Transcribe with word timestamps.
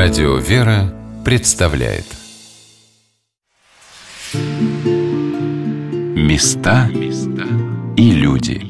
Радио 0.00 0.36
«Вера» 0.36 0.94
представляет. 1.24 2.04
Места 6.14 6.88
и 7.96 8.12
люди. 8.12 8.62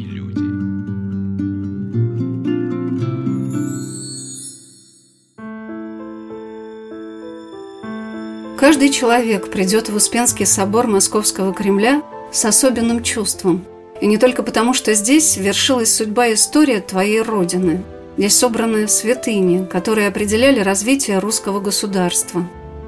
Каждый 8.59 8.89
человек 8.89 9.51
придет 9.51 9.91
в 9.91 9.97
Успенский 9.97 10.47
собор 10.47 10.87
Московского 10.87 11.53
Кремля 11.53 12.03
с 12.33 12.43
особенным 12.47 13.03
чувством. 13.03 13.67
И 14.01 14.07
не 14.07 14.17
только 14.17 14.43
потому, 14.43 14.73
что 14.73 14.95
здесь 14.95 15.37
вершилась 15.37 15.95
судьба 15.95 16.29
и 16.29 16.35
история 16.35 16.81
твоей 16.81 17.21
Родины– 17.21 17.83
Здесь 18.19 18.37
собраны 18.37 18.89
святыни, 18.89 19.65
которые 19.65 20.09
определяли 20.09 20.59
развитие 20.59 21.21
русского 21.21 21.61
государства. 21.61 22.45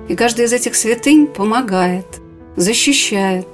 И 0.08 0.16
каждая 0.16 0.48
из 0.48 0.52
этих 0.52 0.74
святынь 0.74 1.28
помогает, 1.28 2.04
защищает, 2.56 3.46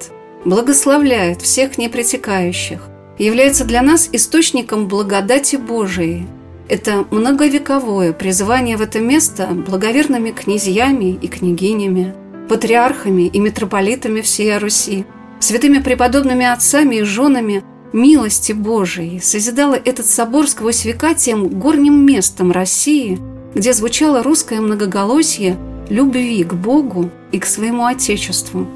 благословляет 0.43 1.43
всех 1.43 1.77
непритекающих, 1.77 2.81
является 3.19 3.63
для 3.63 3.83
нас 3.83 4.09
источником 4.11 4.87
благодати 4.87 5.55
Божией. 5.55 6.25
Это 6.67 7.05
многовековое 7.11 8.11
призывание 8.11 8.75
в 8.75 8.81
это 8.81 8.99
место 8.99 9.45
благоверными 9.45 10.31
князьями 10.31 11.19
и 11.21 11.27
княгинями, 11.27 12.15
патриархами 12.49 13.27
и 13.27 13.39
митрополитами 13.39 14.21
всей 14.21 14.57
Руси, 14.57 15.05
святыми 15.39 15.77
преподобными 15.77 16.47
отцами 16.47 16.95
и 16.95 17.03
женами– 17.03 17.63
милости 17.93 18.51
Божией 18.51 19.19
созидала 19.19 19.75
этот 19.75 20.05
собор 20.05 20.47
сквозь 20.47 20.85
века 20.85 21.13
тем 21.13 21.47
горним 21.47 22.05
местом 22.05 22.51
России, 22.51 23.19
где 23.55 23.73
звучало 23.73 24.23
русское 24.23 24.61
многоголосие 24.61 25.57
любви 25.89 26.43
к 26.43 26.53
Богу 26.53 27.09
и 27.31 27.39
к 27.39 27.45
своему 27.45 27.85
Отечеству. 27.85 28.67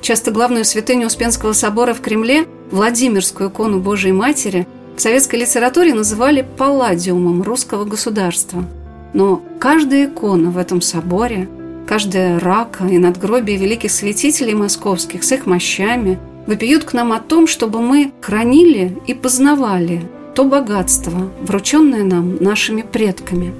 Часто 0.00 0.30
главную 0.30 0.64
святыню 0.64 1.06
Успенского 1.06 1.52
собора 1.52 1.94
в 1.94 2.00
Кремле, 2.00 2.46
Владимирскую 2.70 3.50
икону 3.50 3.80
Божией 3.80 4.12
Матери, 4.12 4.66
в 4.96 5.00
советской 5.00 5.36
литературе 5.36 5.94
называли 5.94 6.46
палладиумом 6.56 7.42
русского 7.42 7.84
государства. 7.84 8.64
Но 9.12 9.42
каждая 9.58 10.06
икона 10.06 10.50
в 10.50 10.58
этом 10.58 10.80
соборе, 10.80 11.48
каждая 11.86 12.38
рака 12.38 12.86
и 12.86 12.98
надгробие 12.98 13.56
великих 13.56 13.90
святителей 13.90 14.54
московских 14.54 15.22
с 15.22 15.32
их 15.32 15.46
мощами– 15.46 16.18
вопиют 16.46 16.84
к 16.84 16.92
нам 16.92 17.12
о 17.12 17.20
том, 17.20 17.46
чтобы 17.46 17.80
мы 17.80 18.12
хранили 18.20 18.96
и 19.06 19.14
познавали 19.14 20.02
то 20.34 20.44
богатство, 20.44 21.30
врученное 21.40 22.04
нам 22.04 22.36
нашими 22.36 22.82
предками. 22.82 23.54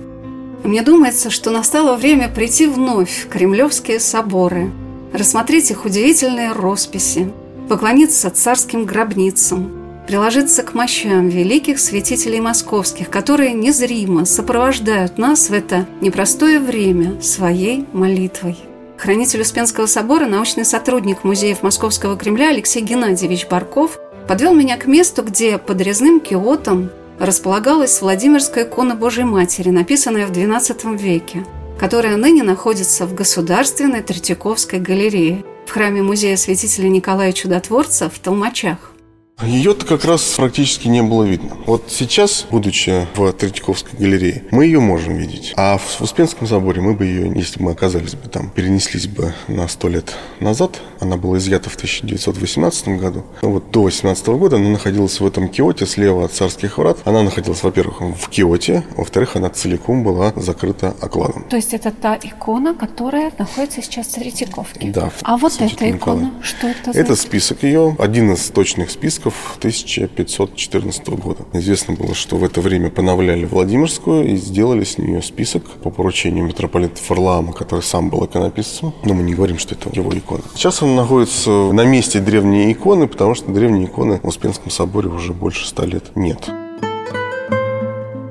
Мне 0.62 0.82
думается, 0.82 1.30
что 1.30 1.50
настало 1.50 1.96
время 1.96 2.28
прийти 2.28 2.66
вновь 2.66 3.24
в 3.24 3.28
кремлевские 3.28 4.00
соборы, 4.00 4.70
рассмотреть 5.12 5.70
их 5.70 5.84
удивительные 5.84 6.52
росписи, 6.52 7.32
поклониться 7.68 8.30
царским 8.30 8.84
гробницам, 8.84 9.70
приложиться 10.06 10.62
к 10.62 10.74
мощам 10.74 11.28
великих 11.28 11.78
святителей 11.78 12.40
московских, 12.40 13.10
которые 13.10 13.54
незримо 13.54 14.24
сопровождают 14.24 15.18
нас 15.18 15.50
в 15.50 15.52
это 15.52 15.86
непростое 16.00 16.60
время 16.60 17.20
своей 17.20 17.86
молитвой. 17.92 18.56
Хранитель 18.98 19.42
Успенского 19.42 19.86
собора, 19.86 20.26
научный 20.26 20.64
сотрудник 20.64 21.22
музеев 21.22 21.62
Московского 21.62 22.16
Кремля 22.16 22.48
Алексей 22.48 22.82
Геннадьевич 22.82 23.46
Барков 23.46 23.98
подвел 24.26 24.54
меня 24.54 24.76
к 24.76 24.86
месту, 24.86 25.22
где 25.22 25.58
под 25.58 25.80
резным 25.80 26.18
киотом 26.18 26.90
располагалась 27.18 28.00
Владимирская 28.00 28.64
икона 28.64 28.94
Божьей 28.94 29.24
Матери, 29.24 29.70
написанная 29.70 30.26
в 30.26 30.32
XII 30.32 30.96
веке, 30.96 31.44
которая 31.78 32.16
ныне 32.16 32.42
находится 32.42 33.06
в 33.06 33.14
Государственной 33.14 34.02
Третьяковской 34.02 34.80
галерее 34.80 35.44
в 35.66 35.70
храме 35.70 36.02
музея 36.02 36.36
святителя 36.36 36.88
Николая 36.88 37.32
Чудотворца 37.32 38.08
в 38.08 38.18
Толмачах. 38.18 38.95
Ее-то 39.42 39.84
как 39.84 40.06
раз 40.06 40.22
практически 40.34 40.88
не 40.88 41.02
было 41.02 41.22
видно. 41.24 41.58
Вот 41.66 41.84
сейчас, 41.88 42.46
будучи 42.50 43.06
в 43.14 43.32
Третьяковской 43.34 43.94
галерее, 43.94 44.44
мы 44.50 44.64
ее 44.64 44.80
можем 44.80 45.14
видеть. 45.14 45.52
А 45.56 45.76
в 45.76 46.00
Успенском 46.00 46.46
соборе 46.46 46.80
мы 46.80 46.94
бы 46.94 47.04
ее, 47.04 47.30
если 47.34 47.58
бы 47.58 47.66
мы 47.66 47.72
оказались 47.72 48.14
бы 48.14 48.30
там, 48.30 48.48
перенеслись 48.48 49.06
бы 49.06 49.34
на 49.48 49.68
сто 49.68 49.88
лет 49.88 50.14
назад. 50.40 50.80
Она 51.00 51.18
была 51.18 51.36
изъята 51.36 51.68
в 51.68 51.74
1918 51.74 52.88
году. 52.98 53.26
Но 53.42 53.50
вот 53.50 53.70
до 53.70 53.82
18 53.82 54.26
года 54.28 54.56
она 54.56 54.70
находилась 54.70 55.20
в 55.20 55.26
этом 55.26 55.50
киоте 55.50 55.84
слева 55.84 56.24
от 56.24 56.32
царских 56.32 56.78
врат. 56.78 56.96
Она 57.04 57.22
находилась, 57.22 57.62
во-первых, 57.62 58.00
в 58.00 58.30
киоте, 58.30 58.84
во-вторых, 58.96 59.36
она 59.36 59.50
целиком 59.50 60.02
была 60.02 60.32
закрыта 60.36 60.96
окладом. 61.02 61.44
То 61.50 61.56
есть 61.56 61.74
это 61.74 61.90
та 61.90 62.18
икона, 62.22 62.74
которая 62.74 63.30
находится 63.36 63.82
сейчас 63.82 64.06
в 64.06 64.14
Третьяковке? 64.14 64.88
Да. 64.88 65.10
А 65.24 65.36
вот 65.36 65.60
эта 65.60 65.90
икона, 65.90 66.32
что 66.40 66.68
это 66.68 66.94
за 66.94 66.98
Это 66.98 67.16
список 67.16 67.64
ее, 67.64 67.94
один 67.98 68.32
из 68.32 68.40
точных 68.48 68.90
списков 68.90 69.25
списков 69.30 69.56
1514 69.58 71.08
года. 71.08 71.44
Известно 71.52 71.94
было, 71.94 72.14
что 72.14 72.36
в 72.36 72.44
это 72.44 72.60
время 72.60 72.90
поновляли 72.90 73.44
Владимирскую 73.44 74.26
и 74.26 74.36
сделали 74.36 74.84
с 74.84 74.98
нее 74.98 75.22
список 75.22 75.64
по 75.82 75.90
поручению 75.90 76.44
митрополита 76.44 77.00
Фарлаама, 77.00 77.52
который 77.52 77.82
сам 77.82 78.08
был 78.08 78.24
иконописцем. 78.24 78.92
Но 79.04 79.14
мы 79.14 79.22
не 79.22 79.34
говорим, 79.34 79.58
что 79.58 79.74
это 79.74 79.90
его 79.92 80.16
икона. 80.16 80.42
Сейчас 80.54 80.82
он 80.82 80.94
находится 80.94 81.50
на 81.50 81.84
месте 81.84 82.20
древней 82.20 82.72
иконы, 82.72 83.06
потому 83.06 83.34
что 83.34 83.50
древней 83.50 83.86
иконы 83.86 84.20
в 84.22 84.28
Успенском 84.28 84.70
соборе 84.70 85.08
уже 85.08 85.32
больше 85.32 85.66
ста 85.66 85.84
лет 85.84 86.04
нет. 86.14 86.48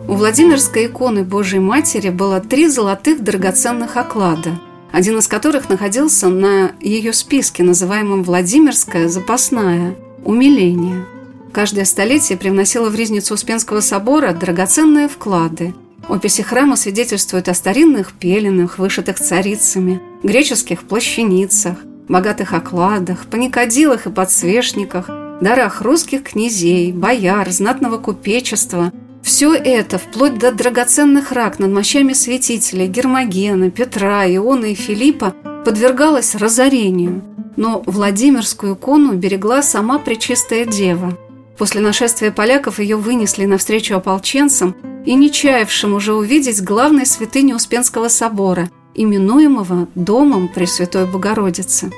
У 0.08 0.14
Владимирской 0.14 0.86
иконы 0.86 1.24
Божьей 1.24 1.60
Матери 1.60 2.10
было 2.10 2.40
три 2.40 2.68
золотых 2.68 3.24
драгоценных 3.24 3.98
оклада, 3.98 4.52
один 4.92 5.18
из 5.18 5.28
которых 5.28 5.68
находился 5.68 6.30
на 6.30 6.72
ее 6.80 7.12
списке, 7.12 7.64
называемом 7.64 8.24
«Владимирская 8.24 9.10
запасная», 9.10 9.96
умиление. 10.26 11.06
Каждое 11.54 11.86
столетие 11.86 12.38
привносило 12.38 12.90
в 12.90 12.96
ризницу 12.96 13.34
Успенского 13.34 13.80
собора 13.80 14.34
драгоценные 14.34 15.08
вклады. 15.08 15.74
Описи 16.10 16.44
храма 16.44 16.76
свидетельствуют 16.76 17.48
о 17.48 17.54
старинных 17.54 18.12
пеленах, 18.12 18.78
вышитых 18.78 19.20
царицами, 19.20 20.02
греческих 20.22 20.84
плащаницах, 20.84 21.78
богатых 22.10 22.54
окладах, 22.54 23.26
паникадилах 23.28 24.06
и 24.06 24.12
подсвечниках, 24.12 25.10
дарах 25.42 25.82
русских 25.82 26.24
князей, 26.24 26.92
бояр, 26.92 27.50
знатного 27.52 27.98
купечества. 27.98 28.92
Все 29.24 29.56
это, 29.56 29.98
вплоть 29.98 30.38
до 30.38 30.52
драгоценных 30.52 31.32
рак 31.32 31.58
над 31.58 31.72
мощами 31.72 32.14
святителей 32.14 32.88
Гермогена, 32.88 33.72
Петра, 33.72 34.26
Иона 34.28 34.66
и 34.66 34.76
Филиппа, 34.76 35.34
подвергалось 35.66 36.36
разорению– 36.36 37.22
но 37.58 37.84
Владимирскую 37.86 38.76
икону 38.76 39.14
берегла 39.14 39.62
сама 39.62 40.00
Пречистая 40.00 40.66
Дева. 40.66 41.18
После 41.58 41.80
нашествия 41.82 42.32
поляков 42.32 42.80
ее 42.80 42.98
вынесли 42.98 43.46
навстречу 43.46 43.96
ополченцам 43.96 44.76
и 45.06 45.14
не 45.16 45.32
чаявшим 45.32 45.94
уже 45.94 46.14
увидеть 46.14 46.62
главной 46.62 47.06
святыни 47.06 47.54
Успенского 47.54 48.10
собора, 48.10 48.70
именуемого 48.94 49.88
Домом 49.96 50.50
Пресвятой 50.50 51.06
Богородицы. 51.06 51.92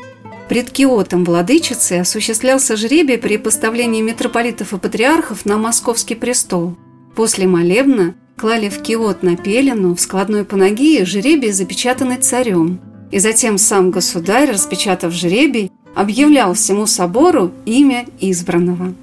Пред 0.47 0.69
киотом 0.69 1.25
владычицы 1.25 1.93
осуществлялся 1.93 2.77
жребий 2.77 3.17
при 3.17 3.37
поставлении 3.37 4.01
митрополитов 4.01 4.73
и 4.73 4.77
патриархов 4.77 5.45
на 5.45 5.57
московский 5.57 6.15
престол. 6.15 6.77
После 7.15 7.47
молебна 7.47 8.15
клали 8.37 8.69
в 8.69 8.81
киот 8.81 9.23
на 9.23 9.35
пелену 9.35 9.95
в 9.95 9.99
складной 9.99 10.45
панагии 10.45 11.03
жребий, 11.03 11.51
запечатанный 11.51 12.17
царем– 12.17 12.79
и 13.11 13.19
затем 13.19 13.57
сам 13.57 13.91
государь, 13.91 14.51
распечатав 14.51 15.13
жребий, 15.13 15.71
объявлял 15.95 16.53
всему 16.53 16.85
собору 16.85 17.51
имя 17.65 18.05
избранного. 18.19 18.93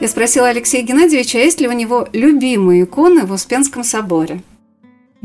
Я 0.00 0.08
спросила 0.08 0.48
Алексея 0.48 0.82
Геннадьевича, 0.82 1.38
есть 1.38 1.60
ли 1.60 1.68
у 1.68 1.72
него 1.72 2.08
любимые 2.12 2.84
иконы 2.84 3.26
в 3.26 3.32
Успенском 3.32 3.84
соборе. 3.84 4.42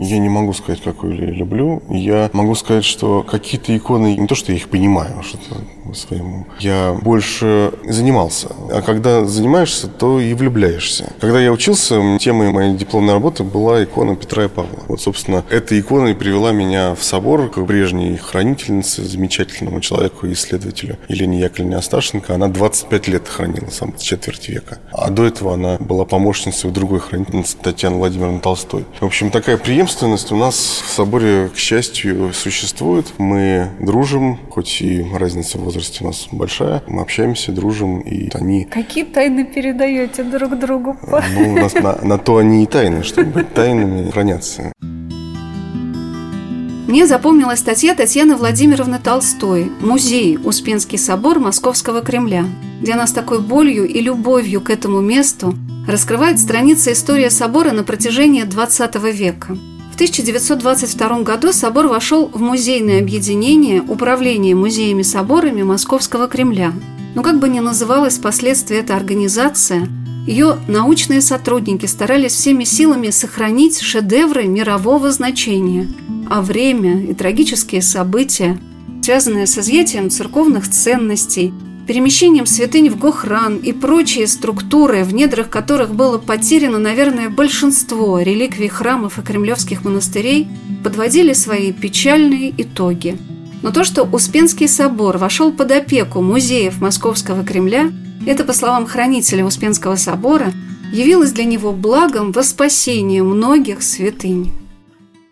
Я 0.02 0.18
не 0.20 0.30
могу 0.30 0.54
сказать, 0.54 0.82
какую 0.82 1.16
я 1.18 1.32
люблю. 1.32 1.84
Я 1.90 2.30
могу 2.32 2.56
сказать, 2.56 2.86
что 2.86 3.22
какие-то 3.24 3.76
иконы, 3.76 4.16
не 4.16 4.28
то, 4.28 4.36
что 4.36 4.54
я 4.54 4.58
их 4.58 4.70
понимаю, 4.70 5.22
что-то 5.24 5.62
своему. 5.94 6.46
Я 6.60 6.98
больше 7.02 7.74
занимался. 7.84 8.50
А 8.72 8.82
когда 8.82 9.26
занимаешься, 9.26 9.88
то 9.88 10.20
и 10.20 10.34
влюбляешься. 10.34 11.12
Когда 11.20 11.42
я 11.42 11.52
учился, 11.52 12.00
темой 12.20 12.52
моей 12.52 12.76
дипломной 12.76 13.14
работы 13.14 13.44
была 13.44 13.84
икона 13.84 14.16
Петра 14.16 14.46
и 14.46 14.48
Павла. 14.48 14.84
Вот, 14.88 15.02
собственно, 15.02 15.44
эта 15.50 15.80
икона 15.80 16.10
и 16.10 16.14
привела 16.14 16.52
меня 16.52 16.96
в 16.96 17.04
собор 17.04 17.50
к 17.50 17.64
прежней 17.66 18.18
хранительнице, 18.18 19.04
замечательному 19.04 19.82
человеку 19.82 20.28
и 20.28 20.34
исследователю 20.34 20.98
Елене 21.08 21.40
Яковлевне 21.40 21.78
Асташенко. 21.78 22.36
Она 22.36 22.48
25 22.48 23.08
лет 23.08 23.28
хранила, 23.28 23.70
сам 23.70 23.98
четверть 23.98 24.48
века. 24.48 24.78
А 24.92 25.10
до 25.10 25.26
этого 25.26 25.56
она 25.56 25.78
была 25.80 26.06
помощницей 26.06 26.70
у 26.70 26.74
другой 26.74 27.00
хранительницы 27.00 27.58
Татьяны 27.58 27.98
Владимировны 27.98 28.40
Толстой. 28.40 28.86
В 29.00 29.06
общем, 29.06 29.32
такая 29.32 29.58
преемственность 29.58 29.89
у 30.36 30.38
нас 30.38 30.56
в 30.56 30.90
соборе, 30.92 31.50
к 31.50 31.58
счастью, 31.58 32.32
существует. 32.34 33.08
Мы 33.18 33.70
дружим, 33.80 34.40
хоть 34.50 34.82
и 34.82 35.06
разница 35.14 35.58
в 35.58 35.62
возрасте 35.62 35.80
возрасте 35.80 36.04
у 36.04 36.08
нас 36.08 36.28
большая. 36.32 36.84
Мы 36.88 37.02
общаемся, 37.02 37.52
дружим, 37.52 38.02
и 38.02 38.30
они... 38.34 38.66
Какие 38.66 39.06
тайны 39.06 39.46
передаете 39.46 40.24
друг 40.24 40.58
другу? 40.60 40.98
Ну, 41.04 41.54
у 41.54 41.58
нас 41.58 41.74
на, 41.74 42.00
на 42.02 42.18
то 42.18 42.38
они 42.38 42.64
и 42.64 42.66
тайны, 42.66 43.04
чтобы 43.04 43.32
быть 43.32 43.54
тайнами, 43.54 44.10
хранятся. 44.12 44.72
Мне 46.88 47.06
запомнилась 47.06 47.60
статья 47.60 47.94
Татьяны 47.94 48.36
Владимировны 48.36 49.00
Толстой 49.00 49.72
«Музей. 49.80 50.38
Успенский 50.44 50.98
собор 50.98 51.40
Московского 51.40 52.02
Кремля», 52.02 52.46
где 52.82 52.94
она 52.94 53.06
с 53.06 53.12
такой 53.12 53.40
болью 53.40 53.88
и 53.88 54.02
любовью 54.02 54.60
к 54.62 54.70
этому 54.70 55.00
месту 55.00 55.54
раскрывает 55.88 56.40
страницы 56.40 56.94
истории 56.94 57.30
собора 57.30 57.72
на 57.72 57.84
протяжении 57.84 58.44
XX 58.44 59.12
века. 59.12 59.58
В 60.00 60.02
1922 60.02 61.24
году 61.24 61.52
собор 61.52 61.88
вошел 61.88 62.28
в 62.28 62.40
музейное 62.40 63.02
объединение 63.02 63.82
Управление 63.82 64.56
музеями-соборами 64.56 65.64
Московского 65.64 66.30
Кремля. 66.30 66.72
Но 67.16 67.22
как 67.22 67.38
бы 67.40 67.50
ни 67.50 67.60
называлась 67.60 68.18
впоследствии 68.18 68.78
эта 68.78 68.96
организация, 68.96 69.90
ее 70.26 70.56
научные 70.70 71.20
сотрудники 71.20 71.86
старались 71.86 72.32
всеми 72.32 72.64
силами 72.64 73.10
сохранить 73.10 73.82
шедевры 73.82 74.46
мирового 74.46 75.12
значения, 75.12 75.90
а 76.30 76.42
время 76.42 77.04
и 77.04 77.14
трагические 77.14 77.82
события, 77.82 78.58
связанные 79.02 79.48
с 79.48 79.58
изъятием 79.58 80.10
церковных 80.10 80.70
ценностей, 80.70 81.54
перемещением 81.90 82.46
святынь 82.46 82.88
в 82.88 83.00
Гохран 83.00 83.58
и 83.58 83.74
прочие 83.74 84.28
структуры, 84.28 85.04
в 85.04 85.12
недрах 85.12 85.50
которых 85.50 85.96
было 85.96 86.20
потеряно, 86.20 86.78
наверное, 86.78 87.32
большинство 87.32 88.20
реликвий 88.20 88.68
храмов 88.68 89.18
и 89.18 89.24
кремлевских 89.24 89.84
монастырей, 89.84 90.48
подводили 90.84 91.34
свои 91.34 91.72
печальные 91.72 92.54
итоги. 92.56 93.18
Но 93.64 93.72
то, 93.72 93.84
что 93.84 94.04
Успенский 94.04 94.68
собор 94.68 95.18
вошел 95.18 95.52
под 95.52 95.72
опеку 95.72 96.22
музеев 96.22 96.80
Московского 96.80 97.44
Кремля, 97.44 97.92
это, 98.28 98.44
по 98.44 98.54
словам 98.54 98.86
хранителя 98.86 99.44
Успенского 99.44 99.96
собора, 99.96 100.54
явилось 100.94 101.32
для 101.32 101.46
него 101.46 101.72
благом 101.72 102.32
во 102.34 102.44
спасении 102.44 103.22
многих 103.22 103.82
святынь. 103.82 104.52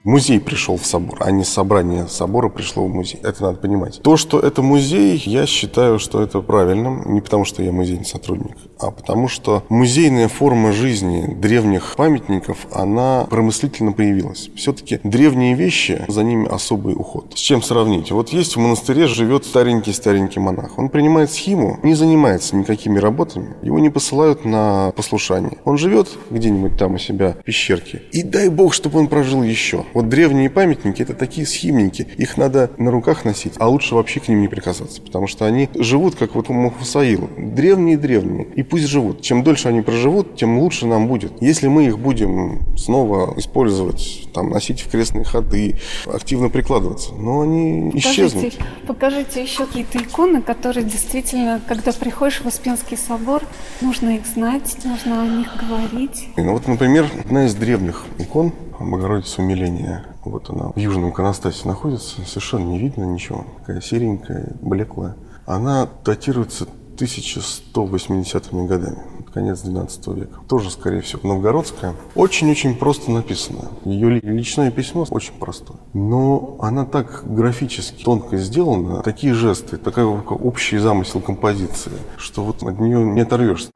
Музей 0.07 0.39
пришел 0.39 0.77
в 0.77 0.85
собор, 0.85 1.17
а 1.19 1.31
не 1.31 1.43
собрание 1.43 2.07
собора 2.07 2.47
пришло 2.47 2.85
в 2.85 2.87
музей. 2.87 3.19
Это 3.23 3.43
надо 3.43 3.57
понимать. 3.57 4.01
То, 4.01 4.15
что 4.15 4.39
это 4.39 4.61
музей, 4.61 5.21
я 5.25 5.45
считаю, 5.45 5.99
что 5.99 6.21
это 6.21 6.39
правильным. 6.39 7.13
Не 7.13 7.19
потому, 7.19 7.43
что 7.43 7.61
я 7.61 7.73
музейный 7.73 8.05
сотрудник, 8.05 8.55
а 8.79 8.91
потому 8.91 9.27
что 9.27 9.63
музейная 9.67 10.29
форма 10.29 10.71
жизни 10.71 11.35
древних 11.35 11.97
памятников, 11.97 12.67
она 12.71 13.27
промыслительно 13.29 13.91
появилась. 13.91 14.49
Все-таки 14.55 15.01
древние 15.03 15.55
вещи, 15.55 16.01
за 16.07 16.23
ними 16.23 16.47
особый 16.47 16.95
уход. 16.95 17.33
С 17.35 17.39
чем 17.39 17.61
сравнить? 17.61 18.09
Вот 18.11 18.29
есть 18.29 18.55
в 18.55 18.59
монастыре 18.59 19.07
живет 19.07 19.43
старенький-старенький 19.43 20.39
монах. 20.39 20.77
Он 20.77 20.87
принимает 20.87 21.33
схему, 21.33 21.81
не 21.83 21.95
занимается 21.95 22.55
никакими 22.55 22.97
работами, 22.97 23.57
его 23.61 23.77
не 23.79 23.89
посылают 23.89 24.45
на 24.45 24.93
послушание. 24.95 25.57
Он 25.65 25.77
живет 25.77 26.07
где-нибудь 26.29 26.77
там 26.77 26.93
у 26.93 26.97
себя 26.97 27.35
в 27.41 27.43
пещерке. 27.43 28.03
И 28.13 28.23
дай 28.23 28.47
бог, 28.47 28.73
чтобы 28.73 28.99
он 28.99 29.09
прожил 29.09 29.43
еще. 29.43 29.83
Вот 29.97 30.09
древние 30.09 30.51
памятники– 30.51 31.01
это 31.01 31.15
такие 31.15 31.47
схимники. 31.47 32.07
Их 32.17 32.37
надо 32.37 32.69
на 32.77 32.91
руках 32.91 33.25
носить, 33.25 33.53
а 33.57 33.67
лучше 33.67 33.95
вообще 33.95 34.19
к 34.19 34.27
ним 34.27 34.41
не 34.41 34.47
прикасаться, 34.47 35.01
потому 35.01 35.25
что 35.25 35.47
они 35.47 35.69
живут, 35.73 36.13
как 36.13 36.35
вот 36.35 36.51
у 36.51 36.53
Мухусаил. 36.53 37.27
Древние-древние. 37.35 38.45
И 38.55 38.61
пусть 38.61 38.85
живут. 38.85 39.23
Чем 39.23 39.43
дольше 39.43 39.69
они 39.69 39.81
проживут, 39.81 40.35
тем 40.35 40.59
лучше 40.59 40.85
нам 40.85 41.07
будет. 41.07 41.41
Если 41.41 41.67
мы 41.67 41.87
их 41.87 41.97
будем 41.97 42.77
снова 42.77 43.33
использовать, 43.39 44.29
там, 44.35 44.51
носить 44.51 44.81
в 44.81 44.91
крестные 44.91 45.25
ходы, 45.25 45.79
активно 46.05 46.49
прикладываться, 46.49 47.15
но 47.15 47.41
они 47.41 47.89
исчезнут. 47.95 48.53
Покажите 48.85 49.41
еще 49.41 49.65
какие-то 49.65 49.97
иконы, 49.97 50.43
которые 50.43 50.83
действительно, 50.85 51.59
когда 51.67 51.91
приходишь 51.91 52.41
в 52.41 52.45
Успенский 52.45 52.97
собор, 52.97 53.41
нужно 53.81 54.17
их 54.17 54.27
знать, 54.27 54.77
нужно 54.85 55.23
о 55.23 55.25
них 55.25 55.47
говорить. 55.59 56.27
Ну 56.37 56.53
вот, 56.53 56.67
например, 56.67 57.07
одна 57.25 57.47
из 57.47 57.55
древних 57.55 58.05
икон 58.19 58.53
Богородица 58.79 59.41
умиления. 59.41 60.05
Вот 60.23 60.49
она 60.49 60.71
в 60.75 60.77
южном 60.77 61.09
иконостасе 61.09 61.67
находится, 61.67 62.21
совершенно 62.25 62.65
не 62.65 62.79
видно 62.79 63.03
ничего. 63.03 63.45
Такая 63.59 63.81
серенькая, 63.81 64.55
блеклая. 64.61 65.15
Она 65.45 65.87
датируется 66.03 66.67
1180-ми 66.97 68.67
годами, 68.67 68.97
конец 69.33 69.61
12 69.61 70.07
века. 70.07 70.39
Тоже, 70.47 70.71
скорее 70.71 71.01
всего, 71.01 71.27
новгородская. 71.27 71.93
Очень-очень 72.15 72.75
просто 72.75 73.11
написано. 73.11 73.69
Ее 73.85 74.19
личное 74.19 74.71
письмо 74.71 75.05
очень 75.09 75.33
простое. 75.33 75.77
Но 75.93 76.57
она 76.59 76.85
так 76.85 77.23
графически 77.25 78.03
тонко 78.03 78.37
сделана, 78.37 79.03
такие 79.03 79.33
жесты, 79.33 79.77
такой 79.77 80.05
общий 80.05 80.77
замысел 80.77 81.21
композиции, 81.21 81.91
что 82.17 82.43
вот 82.43 82.63
от 82.63 82.79
нее 82.79 83.03
не 83.05 83.21
оторвешься. 83.21 83.69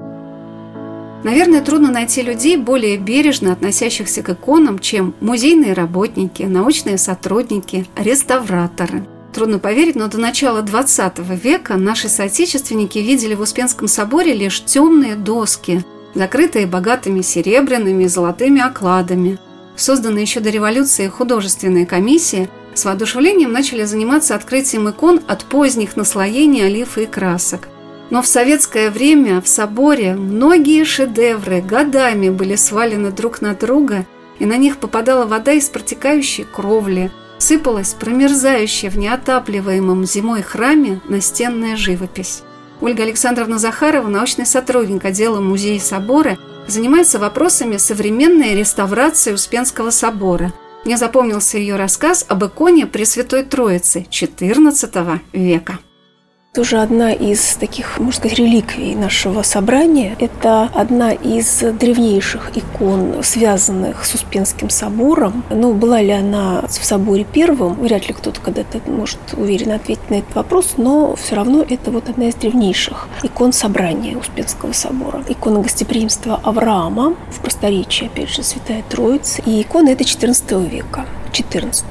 Наверное, 1.23 1.61
трудно 1.61 1.91
найти 1.91 2.23
людей, 2.23 2.57
более 2.57 2.97
бережно 2.97 3.53
относящихся 3.53 4.23
к 4.23 4.29
иконам, 4.29 4.79
чем 4.79 5.13
музейные 5.19 5.73
работники, 5.73 6.43
научные 6.43 6.97
сотрудники, 6.97 7.85
реставраторы. 7.95 9.05
Трудно 9.31 9.59
поверить, 9.59 9.95
но 9.95 10.07
до 10.07 10.17
начала 10.17 10.61
XX 10.61 11.39
века 11.41 11.77
наши 11.77 12.09
соотечественники 12.09 12.97
видели 12.97 13.35
в 13.35 13.41
Успенском 13.41 13.87
соборе 13.87 14.33
лишь 14.33 14.63
темные 14.65 15.15
доски, 15.15 15.85
закрытые 16.15 16.65
богатыми 16.65 17.21
серебряными 17.21 18.05
и 18.05 18.07
золотыми 18.07 18.59
окладами. 18.59 19.37
Созданные 19.75 20.23
еще 20.23 20.39
до 20.39 20.49
революции 20.49 21.07
художественные 21.07 21.85
комиссии 21.85 22.49
с 22.73 22.83
воодушевлением 22.83 23.51
начали 23.51 23.83
заниматься 23.83 24.35
открытием 24.35 24.89
икон 24.89 25.21
от 25.27 25.45
поздних 25.45 25.95
наслоений 25.95 26.65
олив 26.65 26.97
и 26.97 27.05
красок– 27.05 27.69
но 28.11 28.21
в 28.21 28.27
советское 28.27 28.91
время 28.91 29.41
в 29.41 29.47
соборе 29.47 30.13
многие 30.13 30.83
шедевры 30.83 31.61
годами 31.61 32.29
были 32.29 32.55
свалены 32.55 33.09
друг 33.09 33.41
на 33.41 33.55
друга, 33.55 34.05
и 34.37 34.45
на 34.45 34.57
них 34.57 34.77
попадала 34.77 35.25
вода 35.25 35.53
из 35.53 35.69
протекающей 35.69 36.43
кровли, 36.43 37.09
сыпалась 37.37 37.93
промерзающая 37.93 38.89
в 38.89 38.97
неотапливаемом 38.97 40.05
зимой 40.05 40.41
храме 40.41 40.99
настенная 41.07 41.77
живопись. 41.77 42.43
Ольга 42.81 43.03
Александровна 43.03 43.57
Захарова, 43.59 44.09
научный 44.09 44.45
сотрудник 44.45 45.05
отдела 45.05 45.39
музея 45.39 45.79
собора, 45.79 46.37
занимается 46.67 47.17
вопросами 47.17 47.77
современной 47.77 48.55
реставрации 48.55 49.31
Успенского 49.31 49.89
собора. 49.89 50.51
Мне 50.83 50.97
запомнился 50.97 51.57
ее 51.57 51.77
рассказ 51.77 52.25
об 52.27 52.43
иконе 52.43 52.87
Пресвятой 52.87 53.43
Троицы 53.43 54.05
XIV 54.09 55.19
века. 55.31 55.79
Тоже 56.53 56.81
одна 56.81 57.13
из 57.13 57.55
таких, 57.55 57.97
можно 57.97 58.11
сказать, 58.11 58.37
реликвий 58.37 58.93
нашего 58.93 59.41
собрания. 59.41 60.17
Это 60.19 60.63
одна 60.73 61.13
из 61.13 61.61
древнейших 61.61 62.51
икон, 62.57 63.23
связанных 63.23 64.03
с 64.03 64.15
Успенским 64.15 64.69
собором. 64.69 65.45
Но 65.49 65.71
была 65.71 66.01
ли 66.01 66.11
она 66.11 66.63
в 66.67 66.83
соборе 66.83 67.23
первым, 67.23 67.75
вряд 67.75 68.09
ли 68.09 68.13
кто-то 68.13 68.41
когда-то 68.41 68.81
может 68.85 69.19
уверенно 69.37 69.75
ответить 69.75 70.09
на 70.09 70.15
этот 70.15 70.35
вопрос, 70.35 70.73
но 70.75 71.15
все 71.15 71.35
равно 71.35 71.65
это 71.69 71.89
вот 71.89 72.09
одна 72.09 72.25
из 72.25 72.35
древнейших 72.35 73.07
икон 73.23 73.53
собрания 73.53 74.17
Успенского 74.17 74.73
собора. 74.73 75.23
Икона 75.29 75.61
гостеприимства 75.61 76.37
Авраама, 76.43 77.15
в 77.29 77.39
просторечии, 77.39 78.07
опять 78.07 78.27
же, 78.27 78.43
Святая 78.43 78.83
Троица. 78.89 79.41
И 79.45 79.61
икона 79.61 79.87
это 79.91 80.03
14 80.03 80.51
века. 80.69 81.05
14 81.31 81.85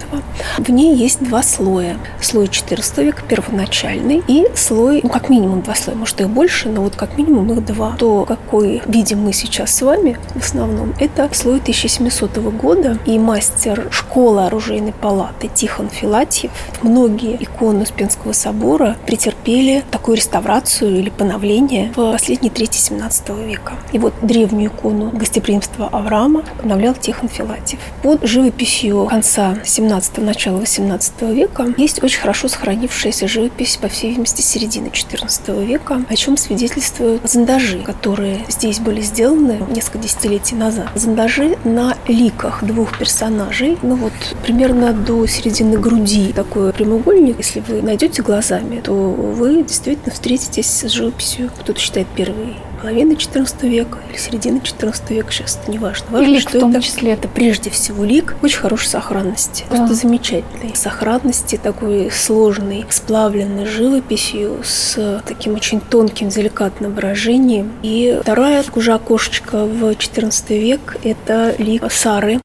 В 0.59 0.71
ней 0.71 0.95
есть 0.95 1.23
два 1.23 1.43
слоя. 1.43 1.99
Слой 2.21 2.49
14 2.49 2.99
века, 2.99 3.23
первоначальный, 3.27 4.23
и 4.27 4.47
слой, 4.55 5.01
ну, 5.03 5.09
как 5.09 5.29
минимум 5.29 5.63
два 5.63 5.75
слоя, 5.75 5.97
может, 5.97 6.21
их 6.21 6.29
больше, 6.29 6.69
но 6.69 6.83
вот 6.83 6.97
как 6.97 7.17
минимум 7.17 7.53
их 7.53 7.65
два. 7.65 7.97
То, 7.99 8.25
какой 8.25 8.83
видим 8.87 9.21
мы 9.21 9.33
сейчас 9.33 9.75
с 9.75 9.83
вами, 9.83 10.19
в 10.35 10.43
основном, 10.43 10.95
это 10.99 11.29
слой 11.33 11.59
1700 11.59 12.39
года, 12.55 12.99
и 13.07 13.19
мастер 13.19 13.89
школы 13.91 14.47
оружейной 14.47 14.93
палаты 14.93 15.49
Тихон 15.53 15.89
Филатьев, 15.89 16.51
многие 16.83 17.43
иконы 17.43 17.83
Успенского 17.83 18.33
собора 18.33 18.97
претерпели 19.07 19.83
такую 19.91 20.17
реставрацию 20.17 20.99
или 20.99 21.11
поновление 21.11 21.93
в 21.97 22.13
последней 22.13 22.51
трети 22.51 22.79
17 22.79 23.29
века. 23.47 23.75
И 23.93 23.99
вот 23.99 24.15
древнюю 24.23 24.71
икону 24.71 25.11
гостеприимства 25.11 25.89
Авраама 25.89 26.45
обновлял 26.61 26.95
Тихон 26.95 27.29
Филатьев. 27.29 27.81
Под 28.03 28.25
живописью 28.25 29.07
конца 29.07 29.30
конца 29.31 29.57
17-го, 29.63 30.23
начала 30.23 30.59
18 30.59 31.23
века 31.23 31.73
есть 31.77 32.03
очень 32.03 32.21
хорошо 32.21 32.49
сохранившаяся 32.49 33.29
живопись, 33.29 33.77
по 33.77 33.89
всей 33.89 34.11
видимости, 34.11 34.43
середины 34.43 34.91
14 34.91 35.49
века, 35.67 36.03
о 36.09 36.17
чем 36.17 36.37
свидетельствуют 36.37 37.23
зондажи, 37.31 37.81
которые 37.83 38.45
здесь 38.49 38.81
были 38.81 39.01
сделаны 39.01 39.61
несколько 39.69 39.99
десятилетий 39.99 40.57
назад. 40.57 40.89
Зондажи 40.97 41.57
на 41.65 41.97
ликах 42.09 42.65
двух 42.65 42.99
персонажей, 42.99 43.79
ну 43.83 43.95
вот 43.95 44.13
примерно 44.43 44.93
до 44.93 45.25
середины 45.27 45.79
груди 45.79 46.33
такой 46.33 46.73
прямоугольник. 46.73 47.39
Если 47.39 47.61
вы 47.61 47.83
найдете 47.83 48.23
глазами, 48.23 48.81
то 48.81 48.93
вы 48.93 49.63
действительно 49.63 50.13
встретитесь 50.13 50.67
с 50.67 50.89
живописью, 50.89 51.51
кто-то 51.61 51.79
считает 51.79 52.09
первый 52.17 52.57
половины 52.81 53.13
XIV 53.13 53.69
века 53.69 53.99
или 54.09 54.17
середины 54.17 54.59
XIV 54.59 55.15
века, 55.15 55.33
сейчас 55.33 55.59
это 55.63 55.71
не 55.71 55.79
важно. 55.79 56.07
Важно, 56.11 56.27
лик 56.27 56.41
что 56.41 56.59
в 56.59 56.61
том 56.61 56.71
это, 56.71 56.83
числе. 56.83 57.13
Это 57.13 57.29
прежде 57.29 57.71
всего 57.71 58.05
лик 58.05 58.37
очень 58.43 58.59
хорошей 58.59 58.89
сохранности, 58.89 59.65
да. 59.71 59.77
просто 59.77 59.95
замечательной 59.95 60.75
сохранности, 60.75 61.57
такой 61.63 62.11
сложной, 62.11 62.87
сплавленной 62.89 63.67
живописью 63.67 64.61
с 64.65 65.23
таким 65.27 65.55
очень 65.55 65.81
тонким, 65.81 66.29
деликатным 66.29 66.95
выражением. 66.95 67.73
И 67.83 68.19
вторая 68.23 68.65
уже 68.75 68.93
окошечко 68.93 69.65
в 69.65 69.85
XIV 69.91 70.59
век– 70.59 70.97
это 71.03 71.55
лик 71.59 71.91
Сары. 71.91 72.41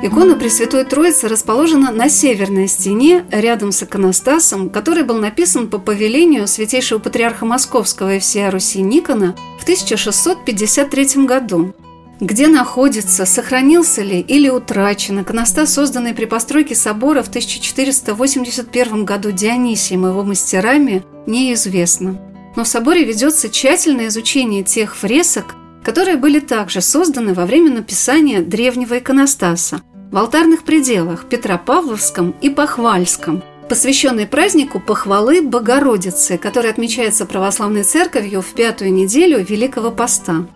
Икона 0.00 0.36
Пресвятой 0.36 0.84
Троицы 0.84 1.26
расположена 1.26 1.90
на 1.90 2.08
северной 2.08 2.68
стене, 2.68 3.24
рядом 3.32 3.72
с 3.72 3.82
иконостасом, 3.82 4.70
который 4.70 5.02
был 5.02 5.16
написан 5.16 5.68
по 5.68 5.78
повелению 5.78 6.46
святейшего 6.46 7.00
патриарха 7.00 7.44
Московского 7.44 8.14
и 8.14 8.18
всея 8.20 8.52
Руси 8.52 8.80
Никона 8.80 9.34
в 9.58 9.64
1653 9.64 11.24
году. 11.26 11.74
Где 12.20 12.46
находится, 12.46 13.26
сохранился 13.26 14.02
ли 14.02 14.20
или 14.20 14.48
утрачен 14.48 15.20
иконостас, 15.22 15.74
созданный 15.74 16.14
при 16.14 16.26
постройке 16.26 16.76
собора 16.76 17.24
в 17.24 17.28
1481 17.28 19.04
году 19.04 19.32
Дионисием 19.32 20.06
и 20.06 20.10
его 20.10 20.22
мастерами, 20.22 21.02
неизвестно. 21.26 22.20
Но 22.54 22.62
в 22.62 22.68
соборе 22.68 23.02
ведется 23.02 23.48
тщательное 23.48 24.08
изучение 24.08 24.62
тех 24.62 24.94
фресок, 24.94 25.56
которые 25.82 26.16
были 26.16 26.38
также 26.38 26.82
созданы 26.82 27.34
во 27.34 27.46
время 27.46 27.72
написания 27.72 28.42
древнего 28.42 28.98
иконостаса 28.98 29.80
в 30.10 30.16
алтарных 30.16 30.62
пределах 30.62 31.26
Петропавловском 31.26 32.34
и 32.40 32.48
Похвальском, 32.48 33.42
посвященный 33.68 34.26
празднику 34.26 34.80
Похвалы 34.80 35.42
Богородицы, 35.42 36.38
который 36.38 36.70
отмечается 36.70 37.26
православной 37.26 37.84
церковью 37.84 38.40
в 38.40 38.54
пятую 38.54 38.92
неделю 38.92 39.44
Великого 39.44 39.90
Поста. 39.90 40.46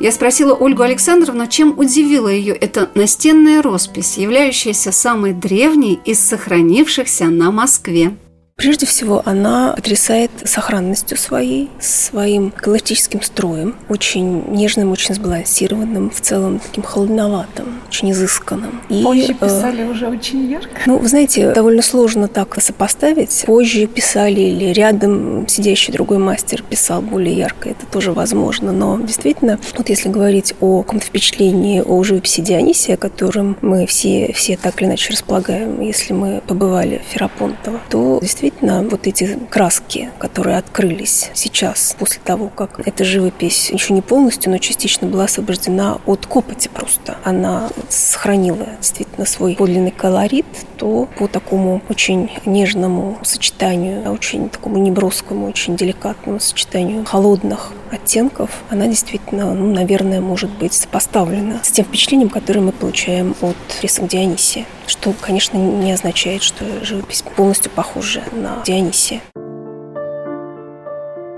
Я 0.00 0.12
спросила 0.12 0.54
Ольгу 0.54 0.82
Александровну, 0.82 1.46
чем 1.46 1.78
удивила 1.78 2.28
ее 2.28 2.54
эта 2.54 2.90
настенная 2.94 3.60
роспись, 3.60 4.16
являющаяся 4.16 4.92
самой 4.92 5.32
древней 5.32 6.00
из 6.04 6.20
сохранившихся 6.20 7.26
на 7.26 7.50
Москве. 7.50 8.16
Прежде 8.60 8.84
всего, 8.84 9.22
она 9.24 9.72
потрясает 9.74 10.30
сохранностью 10.44 11.16
своей, 11.16 11.70
своим 11.80 12.52
галактическим 12.54 13.22
строем, 13.22 13.74
очень 13.88 14.44
нежным, 14.48 14.92
очень 14.92 15.14
сбалансированным, 15.14 16.10
в 16.10 16.20
целом 16.20 16.58
таким 16.58 16.82
холодноватым, 16.82 17.80
очень 17.88 18.10
изысканным. 18.10 18.82
И, 18.90 19.02
Позже 19.02 19.32
э, 19.32 19.34
писали 19.34 19.82
э, 19.84 19.86
уже 19.86 20.08
очень 20.08 20.50
ярко. 20.50 20.68
Ну, 20.84 20.98
вы 20.98 21.08
знаете, 21.08 21.52
довольно 21.52 21.80
сложно 21.80 22.28
так 22.28 22.60
сопоставить. 22.60 23.44
Позже 23.46 23.86
писали 23.86 24.42
или 24.42 24.66
рядом 24.74 25.48
сидящий 25.48 25.94
другой 25.94 26.18
мастер 26.18 26.62
писал 26.62 27.00
более 27.00 27.34
ярко, 27.34 27.70
это 27.70 27.86
тоже 27.86 28.12
возможно. 28.12 28.72
Но 28.72 29.00
действительно, 29.00 29.58
вот 29.78 29.88
если 29.88 30.10
говорить 30.10 30.52
о 30.60 30.82
каком-то 30.82 31.06
впечатлении 31.06 31.80
о 31.80 32.02
живописи 32.02 32.42
Дионисия, 32.42 32.98
которым 32.98 33.56
мы 33.62 33.86
все, 33.86 34.34
все 34.34 34.58
так 34.58 34.82
или 34.82 34.88
иначе 34.88 35.12
располагаем, 35.12 35.80
если 35.80 36.12
мы 36.12 36.42
побывали 36.46 37.00
в 37.08 37.12
Ферапонтово, 37.14 37.80
то 37.88 38.18
действительно 38.20 38.49
действительно 38.50 38.82
вот 38.88 39.06
эти 39.06 39.38
краски, 39.48 40.10
которые 40.18 40.58
открылись 40.58 41.30
сейчас, 41.34 41.94
после 41.98 42.20
того, 42.22 42.48
как 42.48 42.86
эта 42.86 43.04
живопись 43.04 43.70
еще 43.70 43.92
не 43.92 44.02
полностью, 44.02 44.50
но 44.50 44.58
частично 44.58 45.06
была 45.08 45.24
освобождена 45.24 45.98
от 46.06 46.26
копоти 46.26 46.68
просто. 46.68 47.16
Она 47.24 47.68
сохранила 47.88 48.66
действительно 48.80 49.09
свой 49.24 49.54
подлинный 49.54 49.90
колорит, 49.90 50.46
то 50.76 51.08
по 51.18 51.26
такому 51.26 51.82
очень 51.88 52.30
нежному 52.46 53.18
сочетанию, 53.22 54.10
очень 54.10 54.48
такому 54.48 54.78
неброскому, 54.78 55.46
очень 55.46 55.76
деликатному 55.76 56.40
сочетанию 56.40 57.04
холодных 57.04 57.72
оттенков, 57.90 58.50
она 58.70 58.86
действительно, 58.86 59.52
ну, 59.54 59.72
наверное, 59.72 60.20
может 60.20 60.50
быть 60.50 60.72
сопоставлена 60.72 61.60
с 61.62 61.70
тем 61.70 61.84
впечатлением, 61.84 62.28
которое 62.30 62.60
мы 62.60 62.72
получаем 62.72 63.34
от 63.40 63.56
рисунка 63.82 64.10
Дионисия. 64.10 64.64
Что, 64.86 65.12
конечно, 65.20 65.56
не 65.56 65.92
означает, 65.92 66.42
что 66.42 66.64
живопись 66.82 67.22
полностью 67.36 67.70
похожа 67.70 68.22
на 68.32 68.62
Дионисия. 68.64 69.20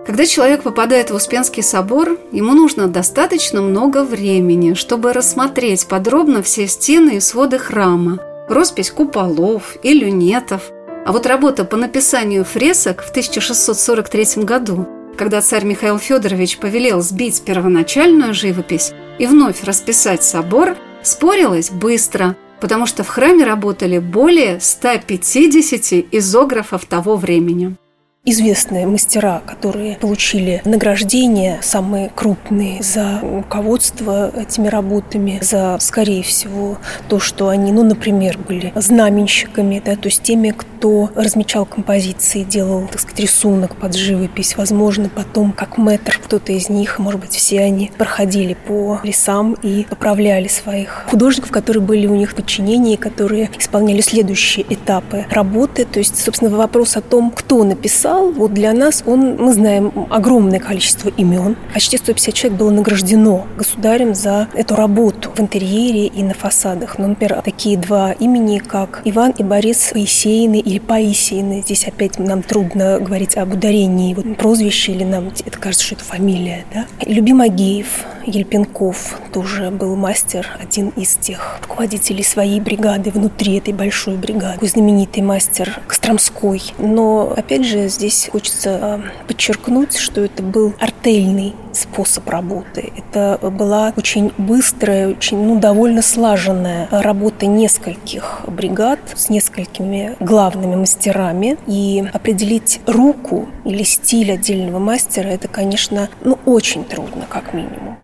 Когда 0.04 0.26
человек 0.26 0.62
попадает 0.62 1.10
в 1.10 1.14
Успенский 1.14 1.62
собор, 1.62 2.18
ему 2.32 2.54
нужно 2.54 2.88
достаточно 2.88 3.60
много 3.60 4.02
времени, 4.02 4.74
чтобы 4.74 5.12
рассмотреть 5.12 5.86
подробно 5.86 6.42
все 6.42 6.66
стены 6.66 7.16
и 7.16 7.20
своды 7.20 7.58
храма, 7.58 8.18
роспись 8.48 8.90
куполов 8.90 9.76
и 9.84 9.94
люнетов. 9.94 10.72
А 11.06 11.12
вот 11.12 11.26
работа 11.26 11.64
по 11.64 11.76
написанию 11.76 12.44
фресок 12.44 13.02
в 13.02 13.10
1643 13.10 14.42
году, 14.42 14.88
когда 15.16 15.40
царь 15.40 15.64
Михаил 15.64 15.98
Федорович 15.98 16.58
повелел 16.58 17.00
сбить 17.00 17.42
первоначальную 17.42 18.34
живопись 18.34 18.92
и 19.18 19.26
вновь 19.26 19.62
расписать 19.62 20.24
собор, 20.24 20.76
спорилась 21.02 21.70
быстро– 21.70 22.36
потому 22.62 22.86
что 22.86 23.02
в 23.02 23.08
храме 23.08 23.44
работали 23.44 23.98
более 23.98 24.60
150 24.60 26.06
изографов 26.12 26.86
того 26.86 27.16
времени 27.16 27.74
известные 28.24 28.86
мастера, 28.86 29.42
которые 29.44 29.96
получили 29.96 30.62
награждения 30.64 31.58
самые 31.60 32.08
крупные 32.14 32.80
за 32.80 33.18
руководство 33.20 34.30
этими 34.30 34.68
работами, 34.68 35.38
за, 35.42 35.76
скорее 35.80 36.22
всего, 36.22 36.78
то, 37.08 37.18
что 37.18 37.48
они, 37.48 37.72
ну, 37.72 37.82
например, 37.82 38.38
были 38.38 38.72
знаменщиками, 38.76 39.82
да, 39.84 39.96
то 39.96 40.06
есть 40.06 40.22
теми, 40.22 40.50
кто 40.50 40.71
размечал 41.14 41.66
композиции, 41.66 42.42
делал, 42.42 42.88
так 42.90 43.00
сказать, 43.00 43.20
рисунок 43.20 43.76
под 43.76 43.94
живопись. 43.94 44.56
Возможно, 44.56 45.08
потом, 45.08 45.52
как 45.52 45.78
мэтр, 45.78 46.20
кто-то 46.22 46.52
из 46.52 46.68
них, 46.68 46.98
может 46.98 47.20
быть, 47.20 47.32
все 47.32 47.60
они 47.60 47.90
проходили 47.96 48.54
по 48.54 49.00
лесам 49.02 49.54
и 49.62 49.86
поправляли 49.88 50.48
своих 50.48 51.04
художников, 51.08 51.50
которые 51.50 51.82
были 51.82 52.06
у 52.06 52.14
них 52.14 52.32
в 52.32 52.34
подчинении, 52.34 52.96
которые 52.96 53.50
исполняли 53.58 54.00
следующие 54.00 54.66
этапы 54.68 55.26
работы. 55.30 55.84
То 55.84 55.98
есть, 55.98 56.18
собственно, 56.18 56.50
вопрос 56.56 56.96
о 56.96 57.00
том, 57.00 57.30
кто 57.30 57.64
написал 57.64 57.92
писал, 57.92 58.32
вот 58.32 58.54
для 58.54 58.72
нас 58.72 59.02
он, 59.06 59.36
мы 59.36 59.52
знаем 59.52 59.92
огромное 60.10 60.58
количество 60.58 61.08
имен. 61.10 61.56
Почти 61.72 61.96
150 61.96 62.34
человек 62.34 62.58
было 62.58 62.70
награждено 62.70 63.46
государем 63.56 64.14
за 64.14 64.48
эту 64.54 64.74
работу 64.74 65.30
в 65.34 65.40
интерьере 65.40 66.06
и 66.06 66.22
на 66.22 66.34
фасадах. 66.34 66.98
Ну, 66.98 67.08
например, 67.08 67.42
такие 67.42 67.76
два 67.76 68.12
имени, 68.12 68.58
как 68.58 69.02
Иван 69.04 69.32
и 69.32 69.42
Борис 69.42 69.90
Паисеины 69.92 70.60
или 70.72 70.78
Паисеины. 70.78 71.62
Здесь 71.62 71.86
опять 71.86 72.18
нам 72.18 72.42
трудно 72.42 72.98
говорить 72.98 73.36
об 73.36 73.52
ударении 73.52 74.14
вот, 74.14 74.36
прозвище 74.36 74.92
или 74.92 75.04
нам 75.04 75.28
это 75.44 75.58
кажется, 75.58 75.84
что 75.84 75.94
это 75.96 76.04
фамилия. 76.04 76.64
Да? 76.72 76.86
Любим 77.06 77.40
Агеев, 77.40 78.04
Ельпенков 78.26 79.18
тоже 79.32 79.70
был 79.70 79.96
мастер, 79.96 80.46
один 80.60 80.88
из 80.90 81.16
тех 81.16 81.58
руководителей 81.62 82.22
своей 82.22 82.60
бригады 82.60 83.10
внутри 83.10 83.58
этой 83.58 83.74
большой 83.74 84.16
бригады. 84.16 84.54
Такой 84.54 84.68
знаменитый 84.68 85.22
мастер 85.22 85.80
Костромской. 85.86 86.62
Но, 86.78 87.32
опять 87.36 87.64
же, 87.64 87.88
здесь 87.88 88.28
хочется 88.30 88.78
а, 88.80 89.00
подчеркнуть, 89.26 89.96
что 89.96 90.20
это 90.20 90.42
был 90.42 90.74
артельный 90.78 91.54
способ 91.72 92.28
работы. 92.28 92.92
Это 92.96 93.38
была 93.50 93.92
очень 93.96 94.32
быстрая, 94.38 95.08
очень 95.08 95.38
ну, 95.44 95.58
довольно 95.58 96.02
слаженная 96.02 96.88
работа 96.90 97.46
нескольких 97.46 98.42
бригад 98.46 98.98
с 99.14 99.28
несколькими 99.30 100.16
главными 100.20 100.76
мастерами. 100.76 101.56
И 101.66 102.04
определить 102.12 102.80
руку 102.86 103.48
или 103.64 103.82
стиль 103.82 104.32
отдельного 104.32 104.78
мастера, 104.78 105.28
это, 105.28 105.48
конечно, 105.48 106.08
ну, 106.22 106.38
очень 106.44 106.84
трудно, 106.84 107.26
как 107.28 107.54
минимум. 107.54 107.98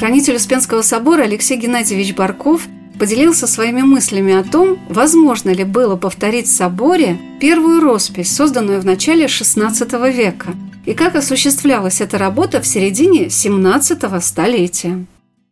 Хранитель 0.00 0.36
Успенского 0.36 0.80
собора 0.80 1.24
Алексей 1.24 1.58
Геннадьевич 1.58 2.14
Барков 2.14 2.66
поделился 2.98 3.46
своими 3.46 3.82
мыслями 3.82 4.32
о 4.32 4.42
том, 4.42 4.78
возможно 4.88 5.50
ли 5.50 5.62
было 5.62 5.96
повторить 5.96 6.46
в 6.46 6.56
соборе 6.56 7.18
первую 7.38 7.82
роспись, 7.82 8.34
созданную 8.34 8.80
в 8.80 8.86
начале 8.86 9.26
XVI 9.26 10.10
века, 10.10 10.54
и 10.86 10.94
как 10.94 11.16
осуществлялась 11.16 12.00
эта 12.00 12.16
работа 12.16 12.62
в 12.62 12.66
середине 12.66 13.26
XVII 13.26 14.22
столетия. 14.22 15.04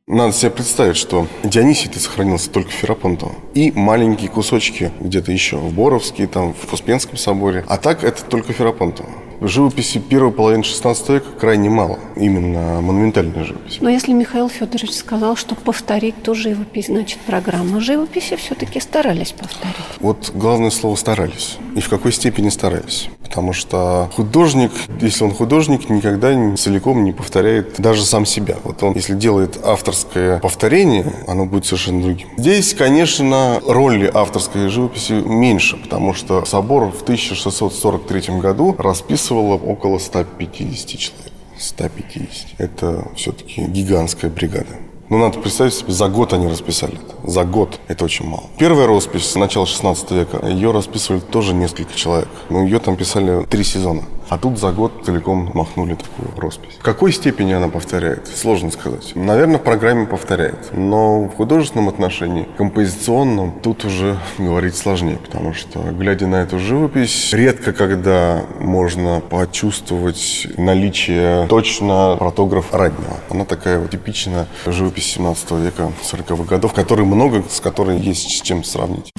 Надо 0.08 0.32
себе 0.32 0.50
представить, 0.50 0.96
что 0.96 1.26
Дионисий 1.44 1.90
ты 1.90 2.00
сохранился 2.00 2.48
только 2.48 2.70
в 2.70 2.72
Ферапонтово. 2.72 3.34
И 3.52 3.72
маленькие 3.72 4.30
кусочки 4.30 4.90
где-то 5.00 5.32
еще 5.32 5.58
в 5.58 5.74
Боровске, 5.74 6.26
там, 6.26 6.54
в 6.54 6.72
Успенском 6.72 7.18
соборе. 7.18 7.62
А 7.68 7.76
так 7.76 8.04
это 8.04 8.24
только 8.24 8.54
Ферапонтово 8.54 9.10
живописи 9.40 9.98
первой 9.98 10.32
половины 10.32 10.62
XVI 10.62 11.12
века 11.12 11.26
крайне 11.38 11.70
мало, 11.70 11.98
именно 12.16 12.80
монументальной 12.80 13.44
живописи. 13.44 13.78
Но 13.80 13.88
если 13.88 14.12
Михаил 14.12 14.48
Федорович 14.48 14.92
сказал, 14.92 15.36
что 15.36 15.54
повторить 15.54 16.22
ту 16.22 16.34
живопись, 16.34 16.86
значит, 16.86 17.18
программа 17.20 17.80
живописи 17.80 18.36
все-таки 18.36 18.80
старались 18.80 19.32
повторить. 19.32 19.76
Вот 20.00 20.30
главное 20.34 20.70
слово 20.70 20.96
«старались». 20.96 21.58
И 21.76 21.80
в 21.80 21.88
какой 21.88 22.12
степени 22.12 22.48
старались. 22.48 23.08
Потому 23.28 23.52
что 23.52 24.08
художник, 24.14 24.72
если 25.00 25.24
он 25.24 25.34
художник, 25.34 25.90
никогда 25.90 26.32
целиком 26.56 27.04
не 27.04 27.12
повторяет 27.12 27.78
даже 27.78 28.04
сам 28.04 28.24
себя. 28.24 28.56
Вот 28.64 28.82
он, 28.82 28.94
если 28.94 29.14
делает 29.14 29.58
авторское 29.62 30.38
повторение, 30.40 31.12
оно 31.26 31.44
будет 31.44 31.66
совершенно 31.66 32.02
другим. 32.02 32.28
Здесь, 32.38 32.74
конечно, 32.74 33.60
роли 33.66 34.10
авторской 34.12 34.68
живописи 34.68 35.12
меньше, 35.12 35.76
потому 35.76 36.14
что 36.14 36.44
собор 36.44 36.90
в 36.90 37.02
1643 37.02 38.38
году 38.38 38.74
расписан 38.78 39.18
записывало 39.18 39.54
около 39.54 39.98
150 39.98 40.98
человек. 40.98 41.32
150. 41.58 42.58
Это 42.58 43.08
все-таки 43.16 43.62
гигантская 43.62 44.30
бригада. 44.30 44.76
Ну, 45.08 45.18
надо 45.18 45.38
представить 45.40 45.74
себе, 45.74 45.92
за 45.92 46.08
год 46.08 46.32
они 46.32 46.46
расписали 46.46 46.94
это. 46.94 47.14
За 47.28 47.44
год. 47.44 47.78
Это 47.88 48.06
очень 48.06 48.26
мало. 48.26 48.44
Первая 48.56 48.86
роспись 48.86 49.26
с 49.26 49.34
начала 49.34 49.66
16 49.66 50.10
века, 50.12 50.46
ее 50.46 50.70
расписывали 50.70 51.20
тоже 51.20 51.52
несколько 51.52 51.94
человек. 51.94 52.28
Но 52.48 52.64
ее 52.64 52.78
там 52.78 52.96
писали 52.96 53.44
три 53.44 53.64
сезона. 53.64 54.04
А 54.28 54.36
тут 54.36 54.58
за 54.58 54.72
год 54.72 54.92
целиком 55.04 55.50
махнули 55.54 55.94
такую 55.94 56.28
роспись. 56.36 56.74
В 56.78 56.82
какой 56.82 57.12
степени 57.12 57.52
она 57.52 57.68
повторяет? 57.68 58.26
Сложно 58.28 58.70
сказать. 58.70 59.12
Наверное, 59.14 59.58
в 59.58 59.62
программе 59.62 60.06
повторяет. 60.06 60.70
Но 60.72 61.22
в 61.22 61.34
художественном 61.34 61.88
отношении, 61.88 62.46
композиционном, 62.58 63.58
тут 63.62 63.86
уже 63.86 64.18
говорить 64.36 64.76
сложнее, 64.76 65.16
потому 65.16 65.54
что, 65.54 65.80
глядя 65.80 66.26
на 66.26 66.36
эту 66.36 66.58
живопись, 66.58 67.32
редко 67.32 67.72
когда 67.72 68.42
можно 68.60 69.20
почувствовать 69.20 70.46
наличие 70.58 71.46
точно 71.46 72.16
фотограф 72.18 72.74
Раднева. 72.74 73.16
Она 73.30 73.46
такая 73.46 73.78
вот 73.78 73.90
типичная 73.90 74.46
живопись 74.66 75.14
17 75.14 75.50
века, 75.52 75.90
40-х 76.02 76.44
годов, 76.44 76.74
которой 76.74 77.06
много, 77.06 77.17
с 77.50 77.60
которой 77.60 77.98
есть 77.98 78.30
с 78.30 78.42
чем 78.42 78.62
сравнить. 78.62 79.10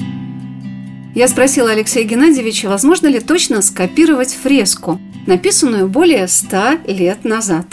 Я 1.16 1.28
спросила 1.28 1.72
Алексея 1.72 2.06
Геннадьевича, 2.06 2.70
возможно 2.70 3.08
ли 3.08 3.20
точно 3.20 3.62
скопировать 3.62 4.34
фреску, 4.34 5.00
написанную 5.28 5.90
более 5.90 6.28
ста 6.28 6.78
лет 6.86 7.26
назад. 7.26 7.66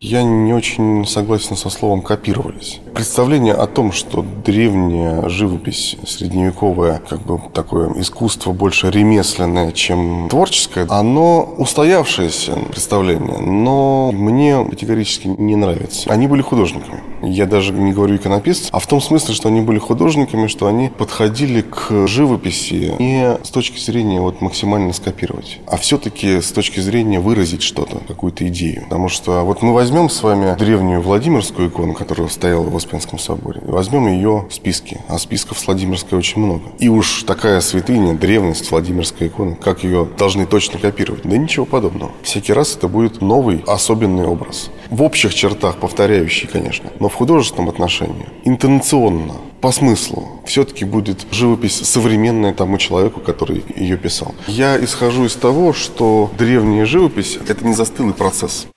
Я 0.00 0.22
не 0.22 0.54
очень 0.54 1.04
согласен 1.06 1.56
со 1.56 1.68
словом 1.68 2.02
«копировались». 2.02 2.80
Представление 2.96 3.52
о 3.52 3.66
том, 3.66 3.92
что 3.92 4.24
древняя 4.46 5.28
живопись, 5.28 5.98
средневековая, 6.06 7.02
как 7.06 7.20
бы 7.20 7.38
такое 7.52 7.92
искусство 8.00 8.52
больше 8.52 8.90
ремесленное, 8.90 9.72
чем 9.72 10.30
творческое, 10.30 10.86
оно 10.88 11.42
устоявшееся 11.58 12.52
представление, 12.70 13.36
но 13.36 14.12
мне 14.12 14.64
категорически 14.64 15.26
не 15.26 15.56
нравится. 15.56 16.10
Они 16.10 16.26
были 16.26 16.40
художниками. 16.40 17.02
Я 17.22 17.44
даже 17.44 17.74
не 17.74 17.92
говорю 17.92 18.16
иконописцы, 18.16 18.70
а 18.72 18.78
в 18.78 18.86
том 18.86 19.02
смысле, 19.02 19.34
что 19.34 19.48
они 19.48 19.60
были 19.60 19.78
художниками, 19.78 20.46
что 20.46 20.66
они 20.66 20.88
подходили 20.88 21.60
к 21.60 22.06
живописи 22.06 22.94
не 22.98 23.36
с 23.44 23.50
точки 23.50 23.78
зрения 23.78 24.22
вот 24.22 24.40
максимально 24.40 24.94
скопировать, 24.94 25.60
а 25.66 25.76
все-таки 25.76 26.40
с 26.40 26.50
точки 26.50 26.80
зрения 26.80 27.20
выразить 27.20 27.62
что-то, 27.62 27.98
какую-то 28.08 28.46
идею. 28.48 28.84
Потому 28.84 29.10
что 29.10 29.42
вот 29.42 29.60
мы 29.60 29.74
возьмем 29.74 30.08
с 30.08 30.22
вами 30.22 30.56
древнюю 30.56 31.02
Владимирскую 31.02 31.68
икону, 31.68 31.92
которая 31.92 32.28
стояла 32.28 32.64
в 32.64 32.76
Успенском 32.86 33.18
соборе. 33.18 33.60
Возьмем 33.64 34.06
ее 34.06 34.46
списки. 34.50 35.00
А 35.08 35.18
списков 35.18 35.58
с 35.58 35.66
Владимирской 35.66 36.16
очень 36.16 36.40
много. 36.40 36.62
И 36.78 36.88
уж 36.88 37.24
такая 37.24 37.60
святыня, 37.60 38.14
древность 38.14 38.70
Владимирской 38.70 39.26
иконы, 39.26 39.56
как 39.56 39.82
ее 39.82 40.08
должны 40.16 40.46
точно 40.46 40.78
копировать? 40.78 41.22
Да 41.24 41.36
ничего 41.36 41.66
подобного. 41.66 42.12
Всякий 42.22 42.52
раз 42.52 42.76
это 42.76 42.86
будет 42.86 43.20
новый, 43.20 43.64
особенный 43.66 44.24
образ. 44.24 44.70
В 44.88 45.02
общих 45.02 45.34
чертах 45.34 45.78
повторяющий, 45.78 46.46
конечно, 46.46 46.90
но 47.00 47.08
в 47.08 47.14
художественном 47.14 47.70
отношении, 47.70 48.26
интонационно, 48.44 49.34
по 49.60 49.72
смыслу, 49.72 50.28
все-таки 50.44 50.84
будет 50.84 51.26
живопись 51.32 51.74
современная 51.74 52.54
тому 52.54 52.78
человеку, 52.78 53.20
который 53.20 53.64
ее 53.74 53.96
писал. 53.96 54.32
Я 54.46 54.82
исхожу 54.84 55.24
из 55.24 55.34
того, 55.34 55.72
что 55.72 56.30
древняя 56.38 56.86
живопись– 56.86 57.36
это 57.48 57.66
не 57.66 57.74
застылый 57.74 58.14
процесс. 58.14 58.68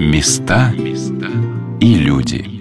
Места 0.00 0.72
и 1.84 1.96
люди. 1.96 2.53